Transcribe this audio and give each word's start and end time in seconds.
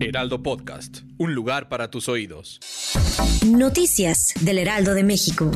Heraldo 0.00 0.42
Podcast, 0.42 0.98
un 1.18 1.34
lugar 1.34 1.68
para 1.68 1.90
tus 1.90 2.08
oídos. 2.08 2.60
Noticias 3.44 4.34
del 4.40 4.58
Heraldo 4.58 4.94
de 4.94 5.02
México. 5.02 5.50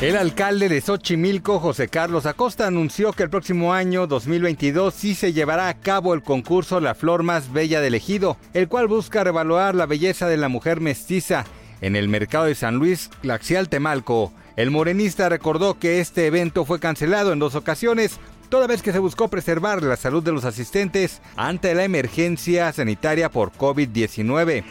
El 0.00 0.16
alcalde 0.16 0.68
de 0.68 0.80
Xochimilco, 0.80 1.58
José 1.58 1.88
Carlos 1.88 2.26
Acosta, 2.26 2.66
anunció 2.66 3.12
que 3.12 3.24
el 3.24 3.30
próximo 3.30 3.74
año 3.74 4.06
2022 4.06 4.94
sí 4.94 5.14
se 5.14 5.32
llevará 5.32 5.68
a 5.68 5.80
cabo 5.80 6.14
el 6.14 6.22
concurso 6.22 6.80
La 6.80 6.94
Flor 6.94 7.22
Más 7.22 7.52
Bella 7.52 7.80
del 7.80 7.94
Ejido, 7.94 8.38
el 8.54 8.68
cual 8.68 8.88
busca 8.88 9.24
revaluar 9.24 9.74
la 9.74 9.86
belleza 9.86 10.28
de 10.28 10.36
la 10.36 10.48
mujer 10.48 10.80
mestiza 10.80 11.44
en 11.80 11.96
el 11.96 12.08
mercado 12.08 12.46
de 12.46 12.54
San 12.54 12.76
Luis, 12.76 13.10
Glaxial 13.22 13.68
Temalco. 13.68 14.32
El 14.56 14.70
morenista 14.70 15.28
recordó 15.28 15.78
que 15.78 16.00
este 16.00 16.26
evento 16.26 16.64
fue 16.64 16.80
cancelado 16.80 17.32
en 17.32 17.38
dos 17.38 17.54
ocasiones, 17.54 18.18
toda 18.48 18.66
vez 18.66 18.82
que 18.82 18.92
se 18.92 18.98
buscó 18.98 19.28
preservar 19.28 19.82
la 19.82 19.96
salud 19.96 20.22
de 20.22 20.32
los 20.32 20.44
asistentes 20.44 21.20
ante 21.36 21.74
la 21.74 21.84
emergencia 21.84 22.72
sanitaria 22.72 23.30
por 23.30 23.52
COVID-19. 23.52 24.64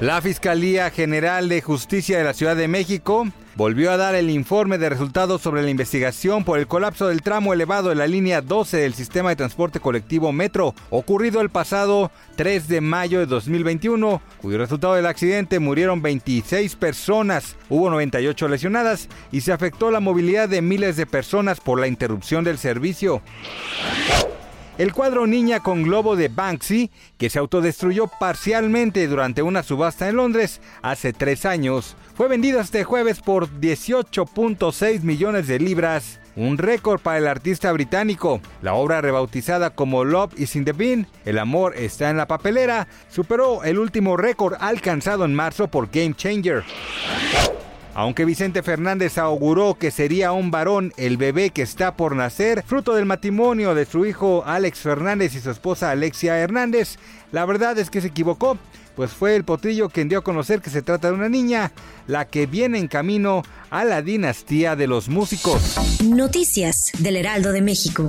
La 0.00 0.22
Fiscalía 0.22 0.90
General 0.90 1.48
de 1.48 1.60
Justicia 1.60 2.18
de 2.18 2.24
la 2.24 2.32
Ciudad 2.32 2.54
de 2.54 2.68
México 2.68 3.26
volvió 3.56 3.90
a 3.90 3.96
dar 3.96 4.14
el 4.14 4.30
informe 4.30 4.78
de 4.78 4.88
resultados 4.88 5.42
sobre 5.42 5.62
la 5.62 5.70
investigación 5.70 6.44
por 6.44 6.60
el 6.60 6.68
colapso 6.68 7.08
del 7.08 7.22
tramo 7.22 7.52
elevado 7.52 7.88
de 7.88 7.96
la 7.96 8.06
línea 8.06 8.40
12 8.40 8.76
del 8.76 8.94
sistema 8.94 9.30
de 9.30 9.36
transporte 9.36 9.80
colectivo 9.80 10.30
Metro, 10.30 10.76
ocurrido 10.90 11.40
el 11.40 11.50
pasado 11.50 12.12
3 12.36 12.68
de 12.68 12.80
mayo 12.80 13.18
de 13.18 13.26
2021, 13.26 14.22
cuyo 14.40 14.58
resultado 14.58 14.94
del 14.94 15.06
accidente 15.06 15.58
murieron 15.58 16.00
26 16.00 16.76
personas, 16.76 17.56
hubo 17.68 17.90
98 17.90 18.46
lesionadas 18.46 19.08
y 19.32 19.40
se 19.40 19.50
afectó 19.50 19.90
la 19.90 19.98
movilidad 19.98 20.48
de 20.48 20.62
miles 20.62 20.96
de 20.96 21.06
personas 21.06 21.58
por 21.58 21.80
la 21.80 21.88
interrupción 21.88 22.44
del 22.44 22.58
servicio. 22.58 23.20
El 24.78 24.92
cuadro 24.92 25.26
Niña 25.26 25.58
con 25.58 25.82
Globo 25.82 26.14
de 26.14 26.28
Banksy, 26.28 26.92
que 27.18 27.30
se 27.30 27.40
autodestruyó 27.40 28.06
parcialmente 28.06 29.08
durante 29.08 29.42
una 29.42 29.64
subasta 29.64 30.08
en 30.08 30.14
Londres 30.14 30.60
hace 30.82 31.12
tres 31.12 31.44
años, 31.46 31.96
fue 32.14 32.28
vendido 32.28 32.60
este 32.60 32.84
jueves 32.84 33.18
por 33.18 33.48
18.6 33.48 35.00
millones 35.02 35.48
de 35.48 35.58
libras, 35.58 36.20
un 36.36 36.58
récord 36.58 37.00
para 37.00 37.18
el 37.18 37.26
artista 37.26 37.72
británico. 37.72 38.40
La 38.62 38.74
obra 38.74 39.00
rebautizada 39.00 39.70
como 39.70 40.04
Love 40.04 40.38
is 40.38 40.54
in 40.54 40.64
the 40.64 40.72
Bin, 40.72 41.08
El 41.24 41.40
amor 41.40 41.74
está 41.76 42.08
en 42.08 42.16
la 42.16 42.28
papelera, 42.28 42.86
superó 43.08 43.64
el 43.64 43.80
último 43.80 44.16
récord 44.16 44.54
alcanzado 44.60 45.24
en 45.24 45.34
marzo 45.34 45.66
por 45.66 45.90
Game 45.90 46.14
Changer. 46.14 46.62
Aunque 47.98 48.24
Vicente 48.24 48.62
Fernández 48.62 49.18
auguró 49.18 49.74
que 49.74 49.90
sería 49.90 50.30
un 50.30 50.52
varón 50.52 50.92
el 50.96 51.16
bebé 51.16 51.50
que 51.50 51.62
está 51.62 51.96
por 51.96 52.14
nacer, 52.14 52.62
fruto 52.64 52.94
del 52.94 53.06
matrimonio 53.06 53.74
de 53.74 53.86
su 53.86 54.06
hijo 54.06 54.44
Alex 54.46 54.78
Fernández 54.78 55.34
y 55.34 55.40
su 55.40 55.50
esposa 55.50 55.90
Alexia 55.90 56.38
Hernández, 56.38 56.96
la 57.32 57.44
verdad 57.44 57.76
es 57.76 57.90
que 57.90 58.00
se 58.00 58.06
equivocó, 58.06 58.56
pues 58.94 59.10
fue 59.10 59.34
el 59.34 59.42
potrillo 59.42 59.88
quien 59.88 60.08
dio 60.08 60.20
a 60.20 60.22
conocer 60.22 60.60
que 60.60 60.70
se 60.70 60.80
trata 60.80 61.08
de 61.08 61.14
una 61.14 61.28
niña, 61.28 61.72
la 62.06 62.28
que 62.28 62.46
viene 62.46 62.78
en 62.78 62.86
camino 62.86 63.42
a 63.68 63.84
la 63.84 64.00
dinastía 64.00 64.76
de 64.76 64.86
los 64.86 65.08
músicos. 65.08 65.74
Noticias 66.04 66.92
del 67.00 67.16
Heraldo 67.16 67.50
de 67.50 67.62
México. 67.62 68.08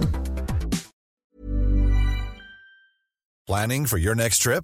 Planning 3.48 3.88
for 3.88 3.98
your 3.98 4.16
next 4.16 4.44
trip? 4.44 4.64